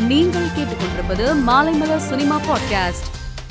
நீங்கள் 0.00 0.48
கேட்டுக்கொண்டிருப்பது 0.56 1.34
Maalaimalar 1.46 1.96
cinema 1.96 2.40
podcast. 2.40 3.06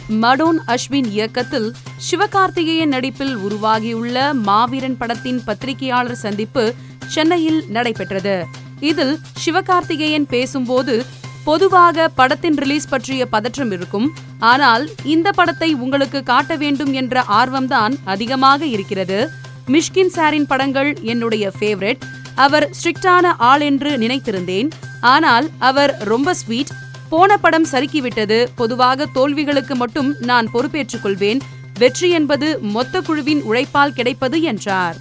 மடோன் 0.10 0.58
Ashwin 0.68 1.10
இயக்கத்தில் 1.10 1.74
சிவகார்த்திகேயன் 2.12 2.88
நடிப்பில் 2.88 3.38
உருவாகியுள்ள 3.38 4.34
மாவீரன் 4.34 4.98
படத்தின் 4.98 5.44
பத்திரிகையாளர் 5.46 6.16
சந்திப்பு 6.16 6.74
சென்னையில் 7.08 7.66
நடைபெற்றது. 7.70 8.46
இதில் 8.80 9.20
சிவகார்த்திகேயன் 9.46 10.26
பேசும்போது 10.26 11.06
பொதுவாக 11.44 12.08
படத்தின் 12.08 12.56
ரிலீஸ் 12.56 12.90
பற்றிய 12.90 13.26
பதற்றம் 13.26 13.72
இருக்கும். 13.72 14.14
ஆனால் 14.40 14.90
இந்த 15.04 15.32
படத்தை 15.32 15.74
உங்களுக்கு 15.74 16.24
காட்ட 16.24 16.56
வேண்டும் 16.56 16.94
என்ற 16.94 17.24
ஆர்வம்தான் 17.30 17.94
அதிகமாக 18.04 18.66
இருக்கிறது. 18.66 19.30
மிஷ்கின் 19.68 20.14
சாரின் 20.16 20.48
படங்கள் 20.48 20.98
என்னுடைய 21.02 21.52
ஃபேவரெட் 21.60 21.98
அவர் 22.36 22.70
ஸ்ட்ரிக்டான 22.70 23.32
ஆள் 23.38 23.62
என்று 23.62 23.98
நினைத்திருந்தேன். 23.98 24.70
ஆனால் 25.06 25.48
அவர் 25.60 25.92
ரொம்ப 26.04 26.34
ஸ்வீட். 26.34 26.72
போன 27.10 27.38
படம் 27.38 27.68
சறுக்கிவிட்டது. 27.72 28.48
பொதுவாக 28.56 29.08
தோல்விகளுக்கு 29.14 29.76
மட்டும் 29.76 30.16
நான் 30.20 30.52
பொறுப்பேற்றுக் 30.52 31.04
கொள்வேன். 31.04 31.42
வெற்றி 31.80 32.10
என்பது 32.10 32.48
மொத்த 32.76 33.02
குழுவின் 33.02 33.42
உழைப்பால் 33.42 33.94
கிடைப்பது 33.94 34.42
என்றார். 34.42 34.98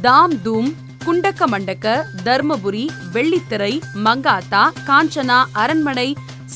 தாம் 0.00 0.34
தூம் 0.42 0.70
குண்டக்க 1.04 1.46
மண்டக்க 1.46 1.86
தர்மபுரி 2.24 2.84
வெள்ளித்திரை 3.12 3.72
மங்காத்தா 4.04 4.62
காஞ்சனா 4.86 5.38
அரண்மனை 5.52 6.08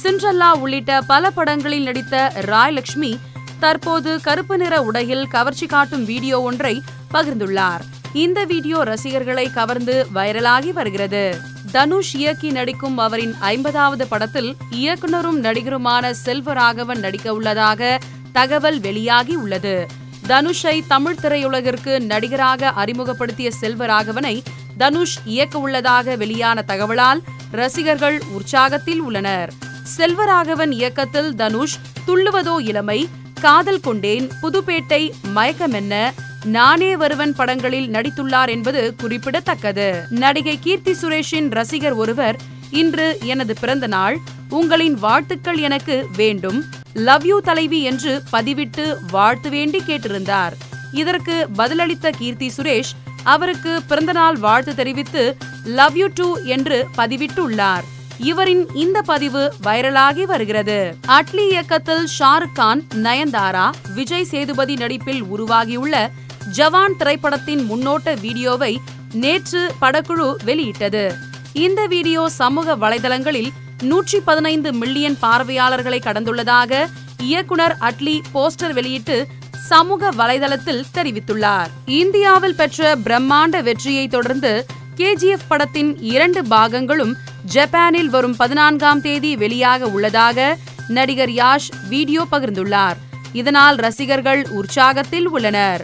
சிண்ட்ரல்லா 0.02 0.50
உள்ளிட்ட 0.52 1.00
பல 1.00 1.30
படங்களில் 1.30 1.83
நடித்த 1.83 2.33
ராயலட்சுமி 2.41 3.12
தற்போது 3.58 4.20
கருப்பு 4.20 4.56
நிற 4.56 4.83
உடையில் 4.83 5.27
கவர்ச்சி 5.28 5.66
காட்டும் 5.66 6.05
வீடியோ 6.05 6.41
ஒன்றை 6.41 6.83
பகிர்ந்துள்ளார். 7.12 7.84
இந்த 8.14 8.45
வீடியோ 8.45 8.82
ரசிகர்களை 8.82 9.50
கவர்ந்து 9.50 10.06
வைரலாகி 10.14 10.72
வருகிறது. 10.72 11.36
தனுஷ் 11.72 12.16
இயக்கி 12.16 12.50
நடிக்கும் 12.50 12.98
அவரின் 12.98 13.34
ஐம்பதாவது 13.41 14.06
படத்தில் 14.06 14.56
இயக்குனரும் 14.70 15.42
நடிகருமான 15.42 16.14
செல்வராகவன் 16.24 16.98
நடிக்க 16.98 17.34
உள்ளதாக 17.34 18.00
தகவல் 18.33 18.80
வெளியாகி 18.80 19.34
உள்ளது. 19.34 19.86
தனுஷை 20.28 20.80
தமிழ் 20.89 21.16
திரையுலகிற்கு 21.22 22.00
நடிகராக 22.00 22.70
அறிமுகப்படுத்திய 22.70 23.50
செல்வராகவனை 23.61 24.42
தனுஷ் 24.78 25.17
இயக்க 25.24 25.58
உள்ளதாக 25.58 26.17
வெளியான 26.17 26.64
தகவலால் 26.67 27.22
ரசிகர்கள் 27.50 28.22
உற்சாகத்தில் 28.36 28.98
உள்ளனர். 28.98 29.52
செல்வராகவன் 29.96 30.70
இயக்கத்தில் 30.70 31.34
தனுஷ் 31.34 31.78
துள்ளுவதோ 32.06 32.61
இளமை 32.61 33.08
காதல் 33.41 33.80
கொண்டேன் 33.80 34.30
புதுப்பேட்டை 34.42 35.11
மயக்கமென்ன 35.34 36.12
நானே 36.45 36.97
வருவன் 36.97 37.34
படங்களில் 37.34 37.91
நடித்துள்ளார் 37.91 38.48
என்பது 38.48 38.95
குறிப்பிடத்தக்கது. 38.97 40.06
நடிகை 40.11 40.59
கீர்த்தி 40.59 40.92
சுரேஷின் 40.92 41.51
ரசிகர் 41.51 41.92
ஒருவர் 41.92 42.36
இன்று 42.70 43.19
எனது 43.23 43.55
பிறந்த 43.61 43.86
நாள் 43.86 44.19
உங்களின் 44.48 44.95
வாழ்த்துக்கள் 44.95 45.56
எனக்கு 45.56 46.06
வேண்டும் 46.17 46.64
லவ் 46.92 47.27
யூ 47.27 47.41
தலைவி 47.41 47.83
என்று 47.83 48.23
பதிவிட்டு 48.33 48.97
வாழ்த்து 49.11 49.51
வேண்டி 49.51 49.83
கேட்டிருந்தார். 49.86 50.53
இதற்கு 50.92 51.48
பதிலளித்த 51.59 52.11
கீர்த்தி 52.19 52.53
சுரேஷ் 52.56 52.92
அவருக்கு 53.23 53.83
பிறந்தநாள் 53.83 54.36
வாழ்த்து 54.36 54.75
தெரிவித்து 54.75 55.36
லவ் 55.64 55.97
யூ 55.97 56.08
டூ 56.14 56.36
என்று 56.45 56.86
பதிவிட்டுள்ளார். 56.97 57.83
இவரின் 58.19 58.69
இந்த 58.75 59.03
பதிவு 59.03 59.55
வைரலாகி 59.62 60.23
வருகிறது. 60.23 60.97
அட்லி 61.08 61.48
இயக்கத்தில் 61.48 62.08
ஷாருக் 62.19 62.53
கான் 62.55 62.83
நயன்தாரா 62.95 63.70
விஜய் 63.95 64.25
சேதுபதி 64.25 64.75
நடிப்பில் 64.75 65.23
உருவாகியுள்ள 65.23 66.11
ஜவான் 66.50 66.97
திரைப்படத்தின் 66.97 67.70
முன்னோட்ட 67.70 68.20
வீடியோவை 68.20 68.81
நேற்று 69.12 69.75
படக்குழு 69.81 70.34
வெளியிட்டது. 70.45 71.14
இந்த 71.53 71.86
வீடியோ 71.86 72.28
சமூக 72.28 72.77
வலைதளங்களில் 72.77 73.48
நூற்றி 73.83 74.20
பதினைந்து 74.20 74.73
மில்லியன் 74.73 75.17
பார்வையாளர்களை 75.20 76.01
கடந்துள்ளதாக 76.05 76.86
இயக்குனர் 77.20 77.77
அட்லி 77.81 78.20
போஸ்டர் 78.34 78.73
வெளியிட்டு 78.73 79.27
சமூக 79.53 80.11
வலைதளத்தில் 80.11 80.84
தெரிவித்துள்ளார். 80.95 81.67
இந்தியாவில் 81.86 82.55
பெற்ற 82.55 82.97
பிரம்மாண்ட 82.97 83.63
வெற்றியை 83.63 84.08
தொடர்ந்து 84.08 84.67
கேஜிஎஃப் 84.97 85.48
படத்தின் 85.48 86.01
இரண்டு 86.01 86.42
பாகங்களும் 86.42 87.14
ஜப்பானில் 87.45 88.08
வரும் 88.08 88.36
பதினான்காம் 88.36 89.01
தேதி 89.01 89.36
வெளியாக 89.36 89.80
உள்ளதாக 89.80 90.57
நடிகர் 90.89 91.29
யாஷ் 91.29 91.70
வீடியோ 91.89 92.27
பகிர்ந்துள்ளார். 92.33 92.95
இதனால் 93.33 93.77
ரசிகர்கள் 93.77 94.47
உற்சாகத்தில் 94.51 95.27
உள்ளனர். 95.27 95.83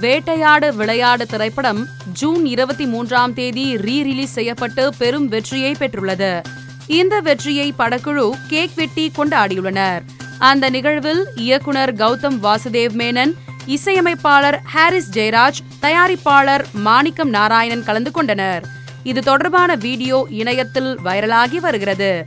வேட்டையாடு 0.00 0.74
விளையாடு 0.74 1.26
திரைப்படம் 1.26 1.86
ஜூன் 2.12 2.46
இருபத்தி 2.46 2.86
மூன்றாம் 2.86 3.34
தேதி 3.34 3.76
ரீ 3.76 4.02
ரிலீஸ் 4.02 4.32
செய்யப்பட்டு 4.32 4.92
பெரும் 4.98 5.28
வெற்றியை 5.28 5.72
பெற்றுள்ளது. 5.72 6.42
இந்த 6.86 7.20
வெற்றியை 7.20 7.74
படக்குழு 7.78 8.30
கேக் 8.48 8.70
வெட்டி 8.74 9.10
கொண்டாடியுள்ளனர். 9.18 10.02
அந்த 10.38 10.70
நிகழ்வில் 10.70 11.26
இயக்குனர் 11.36 11.94
கௌதம் 11.94 12.38
வாசுதேவ் 12.42 12.94
மேனன் 13.02 13.32
இசையமைப்பாளர் 13.66 14.60
ஹாரிஸ் 14.64 15.10
ஜெயராஜ் 15.12 15.62
தயாரிப்பாளர் 15.82 16.64
மாணிக்கம் 16.72 17.28
நாராயணன் 17.28 17.84
கலந்து 17.84 18.10
கொண்டனர். 18.10 18.64
இது 19.02 19.22
தொடர்பான 19.22 19.74
வீடியோ 19.74 20.26
இணையத்தில் 20.30 20.98
வைரலாகி 21.04 21.56
வருகிறது. 21.56 22.24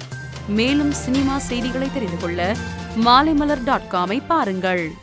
மேலும் 0.48 0.92
சினிமா 0.92 1.38
செய்திகளை 1.38 1.90
தெரிந்து 1.94 2.20
கொள்ள 2.20 2.56
மாலைமலர் 3.06 3.64
டாட் 3.64 3.90
காமை 3.92 4.22
பாருங்கள். 4.28 5.03